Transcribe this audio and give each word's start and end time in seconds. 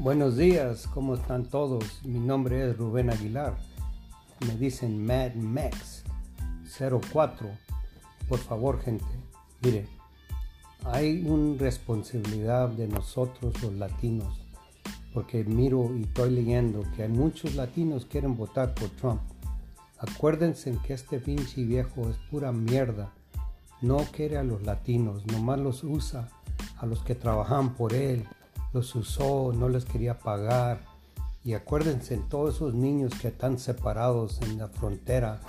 Buenos 0.00 0.36
días, 0.36 0.86
¿cómo 0.94 1.16
están 1.16 1.46
todos? 1.46 2.04
Mi 2.04 2.20
nombre 2.20 2.70
es 2.70 2.78
Rubén 2.78 3.10
Aguilar. 3.10 3.56
Me 4.46 4.54
dicen 4.54 5.04
Mad 5.04 5.34
Max 5.34 6.04
04. 6.78 7.48
Por 8.28 8.38
favor, 8.38 8.80
gente, 8.80 9.04
mire, 9.60 9.88
hay 10.84 11.26
una 11.26 11.58
responsabilidad 11.58 12.68
de 12.68 12.86
nosotros 12.86 13.60
los 13.60 13.72
latinos, 13.72 14.40
porque 15.12 15.42
miro 15.42 15.92
y 15.96 16.02
estoy 16.02 16.30
leyendo 16.30 16.84
que 16.94 17.02
hay 17.02 17.08
muchos 17.08 17.56
latinos 17.56 18.04
que 18.04 18.10
quieren 18.10 18.36
votar 18.36 18.74
por 18.74 18.90
Trump. 18.90 19.20
Acuérdense 19.98 20.78
que 20.86 20.94
este 20.94 21.18
pinche 21.18 21.64
viejo 21.64 22.08
es 22.08 22.18
pura 22.30 22.52
mierda. 22.52 23.12
No 23.82 23.96
quiere 24.12 24.38
a 24.38 24.44
los 24.44 24.62
latinos, 24.62 25.26
nomás 25.26 25.58
los 25.58 25.82
usa 25.82 26.28
a 26.76 26.86
los 26.86 27.00
que 27.00 27.16
trabajan 27.16 27.74
por 27.74 27.94
él 27.94 28.24
los 28.72 28.94
usó, 28.94 29.52
no 29.52 29.68
les 29.68 29.84
quería 29.84 30.18
pagar. 30.18 30.80
Y 31.44 31.54
acuérdense, 31.54 32.16
todos 32.28 32.56
esos 32.56 32.74
niños 32.74 33.12
que 33.20 33.28
están 33.28 33.58
separados 33.58 34.40
en 34.42 34.58
la 34.58 34.68
frontera 34.68 35.40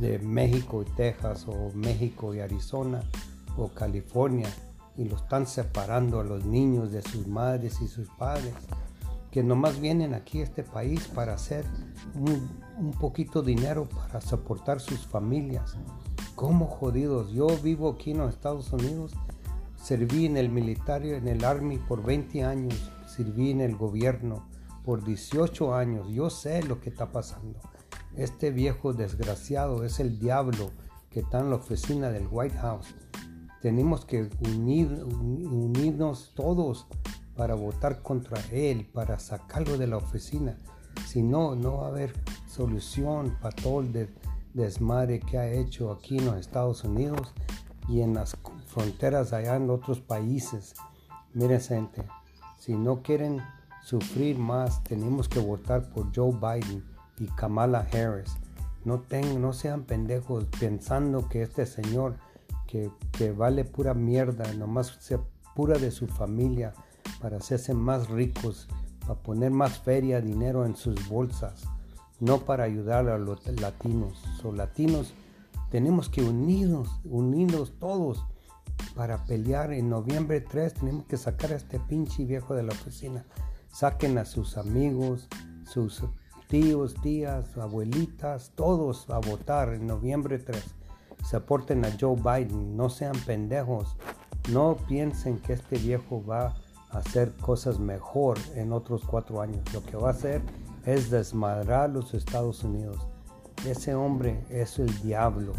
de 0.00 0.18
México 0.18 0.82
y 0.82 0.90
Texas, 0.96 1.46
o 1.46 1.70
México 1.74 2.34
y 2.34 2.40
Arizona, 2.40 3.02
o 3.56 3.68
California, 3.68 4.48
y 4.96 5.04
los 5.04 5.22
están 5.22 5.46
separando 5.46 6.20
a 6.20 6.24
los 6.24 6.44
niños 6.44 6.90
de 6.90 7.02
sus 7.02 7.26
madres 7.26 7.80
y 7.80 7.88
sus 7.88 8.08
padres, 8.10 8.54
que 9.30 9.42
nomás 9.42 9.80
vienen 9.80 10.14
aquí 10.14 10.40
a 10.40 10.44
este 10.44 10.62
país 10.62 11.06
para 11.08 11.34
hacer 11.34 11.64
un, 12.14 12.48
un 12.78 12.92
poquito 12.92 13.42
dinero 13.42 13.88
para 13.88 14.20
soportar 14.20 14.80
sus 14.80 15.06
familias. 15.06 15.76
¿Cómo 16.34 16.66
jodidos? 16.66 17.30
Yo 17.30 17.46
vivo 17.62 17.90
aquí 17.90 18.12
en 18.12 18.18
los 18.18 18.32
Estados 18.32 18.72
Unidos 18.72 19.12
Serví 19.88 20.26
en 20.26 20.36
el 20.36 20.50
militario, 20.50 21.16
en 21.16 21.28
el 21.28 21.42
Army 21.46 21.78
por 21.78 22.04
20 22.04 22.44
años, 22.44 22.92
serví 23.06 23.52
en 23.52 23.62
el 23.62 23.74
gobierno 23.74 24.46
por 24.84 25.02
18 25.02 25.74
años, 25.74 26.08
yo 26.10 26.28
sé 26.28 26.62
lo 26.62 26.78
que 26.78 26.90
está 26.90 27.10
pasando. 27.10 27.58
Este 28.14 28.50
viejo 28.50 28.92
desgraciado 28.92 29.84
es 29.84 29.98
el 29.98 30.18
diablo 30.18 30.72
que 31.08 31.20
está 31.20 31.40
en 31.40 31.48
la 31.48 31.56
oficina 31.56 32.10
del 32.10 32.28
White 32.30 32.58
House. 32.58 32.94
Tenemos 33.62 34.04
que 34.04 34.28
unir, 34.40 34.92
unirnos 35.02 36.32
todos 36.34 36.86
para 37.34 37.54
votar 37.54 38.02
contra 38.02 38.38
él, 38.52 38.90
para 38.92 39.18
sacarlo 39.18 39.78
de 39.78 39.86
la 39.86 39.96
oficina. 39.96 40.58
Si 41.06 41.22
no, 41.22 41.56
no 41.56 41.78
va 41.78 41.86
a 41.86 41.88
haber 41.88 42.12
solución 42.46 43.38
para 43.40 43.56
todo 43.56 43.80
el 43.80 44.10
desmadre 44.52 45.18
que 45.20 45.38
ha 45.38 45.50
hecho 45.50 45.90
aquí 45.90 46.18
en 46.18 46.26
los 46.26 46.36
Estados 46.36 46.84
Unidos 46.84 47.32
y 47.88 48.02
en 48.02 48.14
las 48.14 48.36
fronteras 48.66 49.32
allá 49.32 49.56
en 49.56 49.70
otros 49.70 50.00
países. 50.00 50.74
Miren 51.32 51.60
gente, 51.60 52.04
si 52.58 52.74
no 52.74 53.02
quieren 53.02 53.40
sufrir 53.82 54.38
más, 54.38 54.82
tenemos 54.84 55.28
que 55.28 55.40
votar 55.40 55.88
por 55.90 56.14
Joe 56.14 56.32
Biden 56.32 56.84
y 57.18 57.26
Kamala 57.26 57.86
Harris. 57.92 58.36
No, 58.84 59.02
no 59.38 59.52
sean 59.52 59.84
pendejos 59.84 60.46
pensando 60.60 61.28
que 61.28 61.42
este 61.42 61.66
señor 61.66 62.16
que, 62.66 62.90
que 63.12 63.32
vale 63.32 63.64
pura 63.64 63.94
mierda, 63.94 64.52
nomás 64.54 64.96
se 65.00 65.18
pura 65.54 65.78
de 65.78 65.90
su 65.90 66.06
familia 66.06 66.74
para 67.20 67.38
hacerse 67.38 67.74
más 67.74 68.08
ricos, 68.08 68.68
para 69.00 69.14
poner 69.14 69.50
más 69.50 69.78
feria, 69.78 70.20
dinero 70.20 70.64
en 70.64 70.76
sus 70.76 71.08
bolsas, 71.08 71.64
no 72.20 72.38
para 72.40 72.64
ayudar 72.64 73.08
a 73.08 73.18
los 73.18 73.46
latinos. 73.60 74.22
Son 74.40 74.56
latinos 74.56 75.14
tenemos 75.70 76.08
que 76.08 76.22
unirnos, 76.22 77.00
unirnos 77.04 77.78
todos 77.78 78.24
para 78.94 79.24
pelear. 79.24 79.72
En 79.72 79.88
noviembre 79.88 80.40
3 80.40 80.74
tenemos 80.74 81.04
que 81.06 81.16
sacar 81.16 81.52
a 81.52 81.56
este 81.56 81.78
pinche 81.80 82.24
viejo 82.24 82.54
de 82.54 82.62
la 82.62 82.72
oficina. 82.72 83.24
Saquen 83.68 84.18
a 84.18 84.24
sus 84.24 84.56
amigos, 84.56 85.28
sus 85.64 86.02
tíos, 86.48 86.94
tías, 87.02 87.56
abuelitas, 87.58 88.52
todos 88.54 89.08
a 89.10 89.18
votar 89.18 89.74
en 89.74 89.86
noviembre 89.86 90.38
3. 90.38 90.62
Soporten 91.28 91.84
a 91.84 91.90
Joe 92.00 92.16
Biden, 92.16 92.76
no 92.76 92.88
sean 92.88 93.16
pendejos. 93.26 93.96
No 94.50 94.76
piensen 94.88 95.38
que 95.38 95.52
este 95.52 95.76
viejo 95.76 96.24
va 96.24 96.54
a 96.90 96.98
hacer 96.98 97.34
cosas 97.36 97.78
mejor 97.78 98.38
en 98.54 98.72
otros 98.72 99.04
cuatro 99.04 99.42
años. 99.42 99.62
Lo 99.74 99.82
que 99.84 99.96
va 99.96 100.08
a 100.08 100.12
hacer 100.12 100.40
es 100.86 101.10
desmadrar 101.10 101.90
los 101.90 102.14
Estados 102.14 102.64
Unidos. 102.64 103.06
Ese 103.66 103.94
hombre 103.94 104.44
es 104.50 104.78
el 104.78 105.02
diablo. 105.02 105.52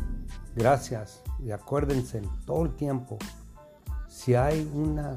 Gracias. 0.55 1.21
Y 1.43 1.51
acuérdense 1.51 2.21
todo 2.45 2.65
el 2.65 2.75
tiempo. 2.75 3.17
Si 4.07 4.35
hay 4.35 4.69
una... 4.73 5.15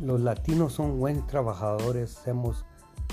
Los 0.00 0.20
latinos 0.20 0.74
son 0.74 0.98
buen 0.98 1.26
trabajadores. 1.26 2.16
Hacemos, 2.18 2.64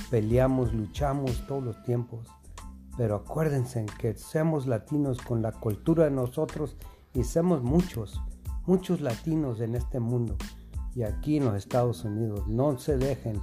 peleamos, 0.10 0.74
luchamos 0.74 1.46
todos 1.48 1.64
los 1.64 1.84
tiempos. 1.84 2.28
Pero 2.98 3.16
acuérdense 3.16 3.86
que 4.00 4.16
somos 4.16 4.68
latinos 4.68 5.22
con 5.22 5.42
la 5.42 5.52
cultura 5.52 6.06
de 6.06 6.12
nosotros 6.12 6.76
y 7.14 7.24
somos 7.24 7.62
muchos, 7.64 8.22
muchos 8.66 9.02
latinos 9.02 9.60
en 9.62 9.76
este 9.76 10.00
mundo 10.00 10.36
y 10.96 11.04
aquí 11.04 11.38
en 11.38 11.46
los 11.46 11.56
Estados 11.56 12.04
Unidos. 12.04 12.48
No 12.48 12.78
se 12.78 12.98
dejen, 12.98 13.42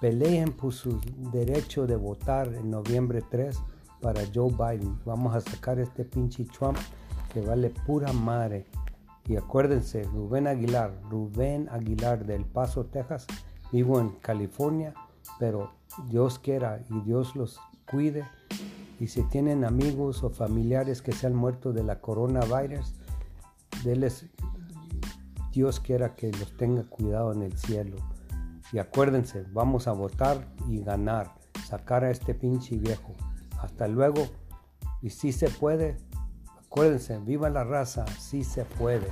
peleen 0.00 0.52
por 0.52 0.72
su 0.72 1.00
derecho 1.32 1.86
de 1.86 1.96
votar 1.96 2.52
en 2.54 2.70
noviembre 2.70 3.22
3 3.28 3.58
para 4.06 4.22
Joe 4.32 4.52
Biden. 4.52 5.00
Vamos 5.04 5.34
a 5.34 5.40
sacar 5.40 5.80
este 5.80 6.04
pinche 6.04 6.44
Trump 6.44 6.78
que 7.34 7.40
vale 7.40 7.70
pura 7.70 8.12
madre. 8.12 8.64
Y 9.26 9.34
acuérdense, 9.34 10.04
Rubén 10.04 10.46
Aguilar, 10.46 10.96
Rubén 11.10 11.68
Aguilar 11.72 12.24
del 12.24 12.44
Paso, 12.44 12.84
Texas. 12.84 13.26
Vivo 13.72 13.98
en 13.98 14.10
California, 14.10 14.94
pero 15.40 15.72
Dios 16.08 16.38
quiera 16.38 16.84
y 16.88 17.00
Dios 17.00 17.34
los 17.34 17.58
cuide. 17.90 18.22
Y 19.00 19.08
si 19.08 19.24
tienen 19.24 19.64
amigos 19.64 20.22
o 20.22 20.30
familiares 20.30 21.02
que 21.02 21.10
se 21.10 21.26
han 21.26 21.34
muerto 21.34 21.72
de 21.72 21.82
la 21.82 22.00
coronavirus, 22.00 22.94
déles, 23.82 24.26
Dios 25.50 25.80
quiera 25.80 26.14
que 26.14 26.30
los 26.30 26.56
tenga 26.56 26.84
cuidado 26.84 27.32
en 27.32 27.42
el 27.42 27.58
cielo. 27.58 27.96
Y 28.72 28.78
acuérdense, 28.78 29.44
vamos 29.52 29.88
a 29.88 29.92
votar 29.92 30.46
y 30.68 30.78
ganar, 30.78 31.34
sacar 31.66 32.04
a 32.04 32.12
este 32.12 32.34
pinche 32.34 32.76
viejo. 32.76 33.12
Hasta 33.66 33.88
luego. 33.88 34.28
Y 35.02 35.10
si 35.10 35.32
se 35.32 35.50
puede, 35.50 35.96
acuérdense, 36.56 37.18
viva 37.18 37.50
la 37.50 37.64
raza, 37.64 38.06
si 38.06 38.44
se 38.44 38.64
puede. 38.64 39.08